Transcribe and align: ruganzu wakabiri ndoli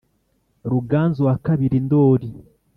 ruganzu 0.71 1.19
wakabiri 1.27 1.77
ndoli 1.85 2.29